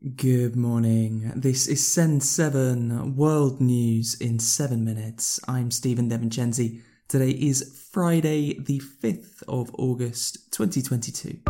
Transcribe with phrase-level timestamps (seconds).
[0.00, 1.30] Good morning.
[1.36, 5.38] This is Send 7 World News in 7 minutes.
[5.46, 6.80] I'm Stephen DeVincenzi.
[7.06, 11.40] Today is Friday, the 5th of August 2022.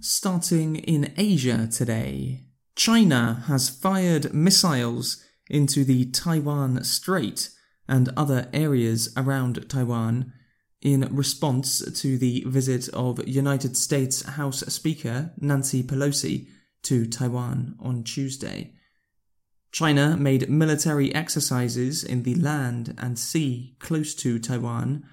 [0.00, 2.44] Starting in Asia today,
[2.74, 7.50] China has fired missiles into the Taiwan Strait
[7.86, 10.32] and other areas around Taiwan
[10.82, 16.48] in response to the visit of United States House Speaker Nancy Pelosi
[16.82, 18.72] to Taiwan on Tuesday.
[19.72, 25.04] China made military exercises in the land and sea close to Taiwan.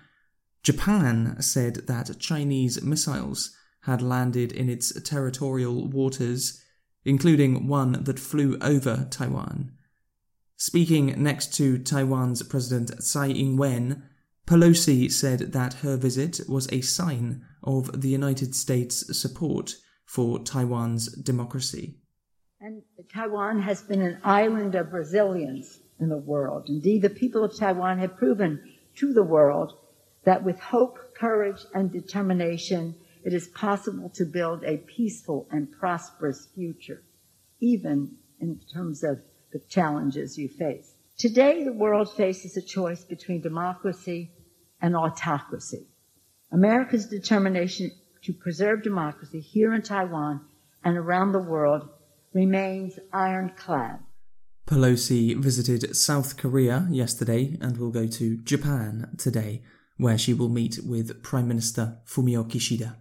[0.64, 6.62] Japan said that Chinese missiles had landed in its territorial waters,
[7.04, 9.72] including one that flew over Taiwan.
[10.56, 14.04] Speaking next to Taiwan's President Tsai Ing wen,
[14.46, 19.76] Pelosi said that her visit was a sign of the United States' support
[20.06, 21.96] for Taiwan's democracy.
[22.60, 26.66] And Taiwan has been an island of resilience in the world.
[26.68, 28.62] Indeed, the people of Taiwan have proven
[28.96, 29.74] to the world
[30.26, 36.48] that with hope, courage, and determination, it is possible to build a peaceful and prosperous
[36.54, 37.04] future,
[37.60, 40.93] even in terms of the challenges you face.
[41.18, 44.32] Today, the world faces a choice between democracy
[44.82, 45.88] and autocracy.
[46.52, 47.92] America's determination
[48.24, 50.42] to preserve democracy here in Taiwan
[50.84, 51.88] and around the world
[52.34, 54.00] remains ironclad.
[54.66, 59.62] Pelosi visited South Korea yesterday and will go to Japan today,
[59.98, 62.96] where she will meet with Prime Minister Fumio Kishida.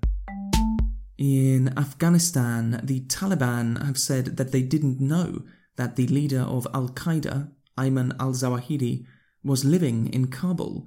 [1.16, 5.42] In Afghanistan, the Taliban have said that they didn't know
[5.76, 9.04] that the leader of Al Qaeda, Ayman al Zawahiri,
[9.44, 10.86] was living in Kabul.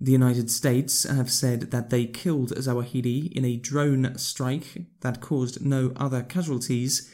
[0.00, 5.64] The United States have said that they killed Zawahiri in a drone strike that caused
[5.64, 7.10] no other casualties.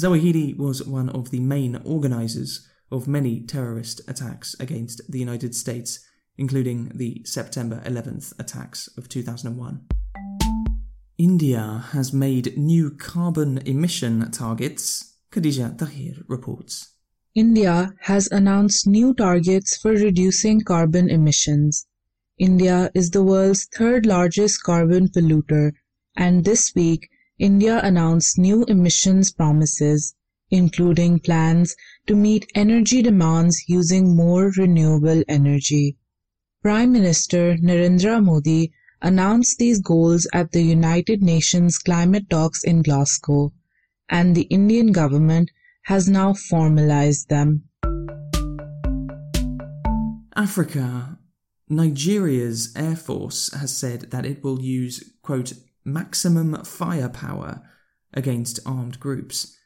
[0.00, 6.06] Zawahiri was one of the main organizers of many terrorist attacks against the United States,
[6.38, 9.86] including the September 11th attacks of 2001.
[11.18, 16.95] India has made new carbon emission targets Khadija Tahir reports.
[17.36, 21.86] India has announced new targets for reducing carbon emissions.
[22.38, 25.72] India is the world's third largest carbon polluter,
[26.16, 30.14] and this week India announced new emissions promises,
[30.50, 31.76] including plans
[32.06, 35.98] to meet energy demands using more renewable energy.
[36.62, 38.72] Prime Minister Narendra Modi
[39.02, 43.52] announced these goals at the United Nations climate talks in Glasgow
[44.08, 45.50] and the Indian government
[45.86, 47.62] has now formalized them.
[50.34, 51.18] Africa.
[51.68, 55.52] Nigeria's Air Force has said that it will use, quote,
[55.84, 57.62] maximum firepower
[58.12, 59.56] against armed groups.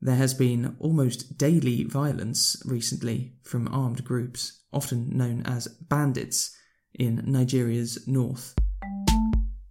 [0.00, 6.56] There has been almost daily violence recently from armed groups, often known as bandits,
[6.94, 8.54] in Nigeria's north.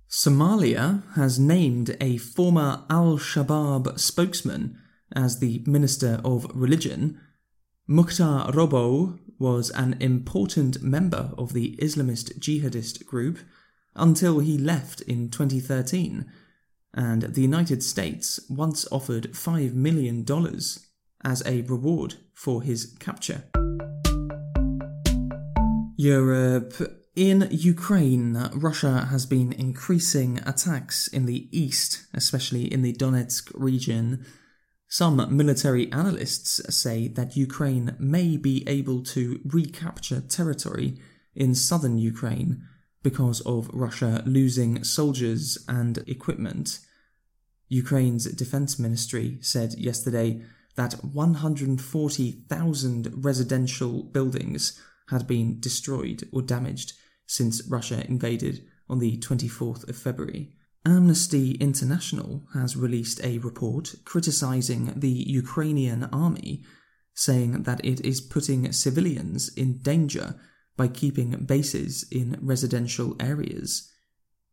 [0.09, 4.79] Somalia has named a former Al Shabaab spokesman
[5.13, 7.19] as the Minister of Religion.
[7.87, 13.39] Mukhtar Robow was an important member of the Islamist jihadist group
[13.95, 16.25] until he left in 2013,
[16.93, 20.25] and the United States once offered $5 million
[21.23, 23.43] as a reward for his capture.
[25.97, 26.73] Europe
[27.15, 34.25] in Ukraine, Russia has been increasing attacks in the east, especially in the Donetsk region.
[34.93, 40.99] Some military analysts say that Ukraine may be able to recapture territory
[41.33, 42.61] in southern Ukraine
[43.01, 46.77] because of Russia losing soldiers and equipment.
[47.69, 50.43] Ukraine's defense ministry said yesterday
[50.75, 56.93] that 140,000 residential buildings had been destroyed or damaged
[57.25, 60.53] since Russia invaded on the 24th of February.
[60.85, 66.63] Amnesty International has released a report criticizing the Ukrainian army,
[67.13, 70.35] saying that it is putting civilians in danger
[70.75, 73.89] by keeping bases in residential areas.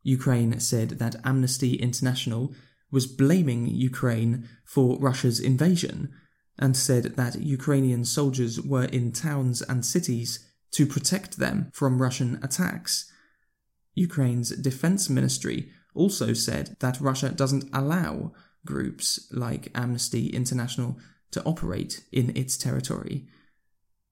[0.04, 2.54] Ukraine said that Amnesty International
[2.92, 6.10] was blaming Ukraine for Russia's invasion
[6.58, 12.38] and said that Ukrainian soldiers were in towns and cities to protect them from Russian
[12.40, 13.10] attacks.
[13.94, 18.32] Ukraine's defense ministry also said that Russia doesn't allow
[18.64, 20.98] groups like Amnesty International
[21.30, 23.26] to operate in its territory.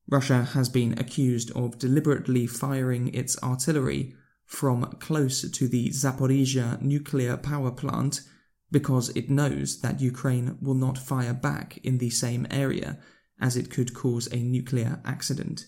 [0.08, 4.14] Russia has been accused of deliberately firing its artillery
[4.46, 8.22] from close to the Zaporizhia nuclear power plant
[8.70, 12.98] because it knows that Ukraine will not fire back in the same area
[13.40, 15.66] as it could cause a nuclear accident.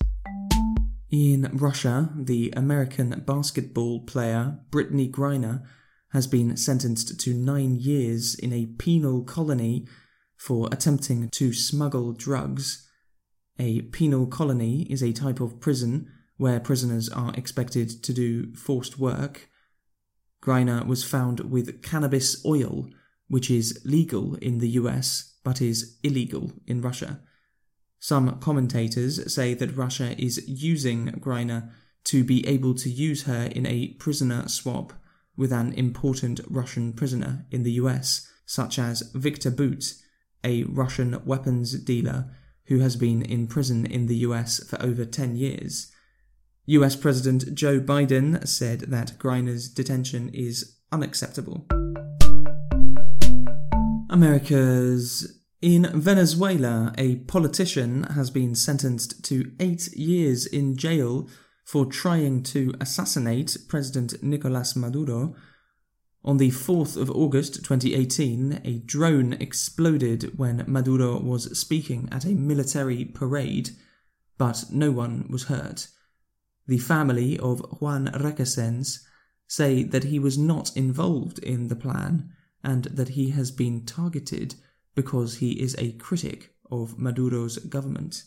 [1.11, 5.67] In Russia, the American basketball player Brittney Griner
[6.13, 9.87] has been sentenced to nine years in a penal colony
[10.37, 12.89] for attempting to smuggle drugs.
[13.59, 18.99] A penal colony is a type of prison where prisoners are expected to do forced
[18.99, 19.49] work.
[20.43, 22.89] Griner was found with cannabis oil,
[23.29, 27.21] which is legal in the US but is illegal in Russia.
[27.99, 31.71] Some commentators say that Russia is using Griner
[32.05, 34.95] to be able to use her in a prisoner swap
[35.41, 39.95] with an important Russian prisoner in the US, such as Viktor Bout,
[40.45, 42.27] a Russian weapons dealer
[42.67, 45.91] who has been in prison in the US for over 10 years.
[46.67, 51.67] US President Joe Biden said that Griner's detention is unacceptable.
[54.11, 61.29] America's in Venezuela, a politician has been sentenced to eight years in jail
[61.71, 65.37] for trying to assassinate President Nicolas Maduro.
[66.25, 72.35] On the 4th of August 2018, a drone exploded when Maduro was speaking at a
[72.35, 73.71] military parade,
[74.37, 75.87] but no one was hurt.
[76.67, 79.05] The family of Juan Requesens
[79.47, 82.33] say that he was not involved in the plan
[82.65, 84.57] and that he has been targeted
[84.97, 88.25] because he is a critic of Maduro's government.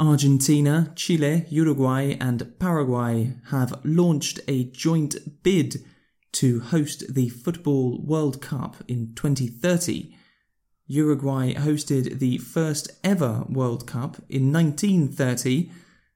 [0.00, 5.84] Argentina, Chile, Uruguay, and Paraguay have launched a joint bid
[6.32, 10.16] to host the Football World Cup in 2030.
[10.86, 15.70] Uruguay hosted the first ever World Cup in 1930,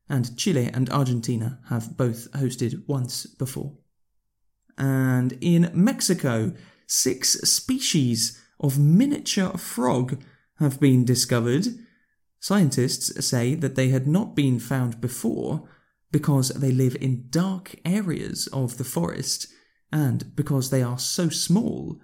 [0.08, 3.76] and Chile and Argentina have both hosted once before.
[4.78, 6.54] And in Mexico,
[6.86, 10.22] six species of miniature frog
[10.58, 11.66] have been discovered.
[12.44, 15.66] Scientists say that they had not been found before
[16.12, 19.46] because they live in dark areas of the forest
[19.90, 21.98] and because they are so small,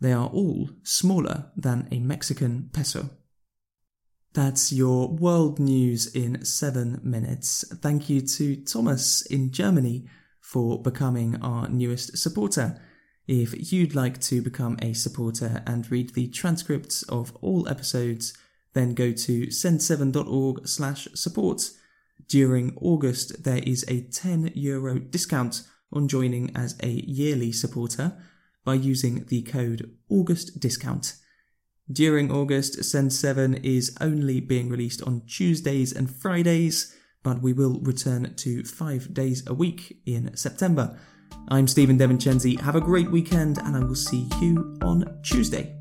[0.00, 3.10] they are all smaller than a Mexican peso.
[4.32, 7.64] That's your world news in seven minutes.
[7.80, 10.08] Thank you to Thomas in Germany
[10.40, 12.82] for becoming our newest supporter.
[13.28, 18.36] If you'd like to become a supporter and read the transcripts of all episodes,
[18.76, 21.70] then go to send7.org slash support.
[22.28, 25.62] During August, there is a 10 euro discount
[25.92, 28.16] on joining as a yearly supporter
[28.64, 31.14] by using the code August discount.
[31.90, 37.78] During August, Send 7 is only being released on Tuesdays and Fridays, but we will
[37.80, 40.98] return to five days a week in September.
[41.48, 42.60] I'm Stephen DeVincenzi.
[42.60, 45.78] Have a great weekend, and I will see you on Tuesday.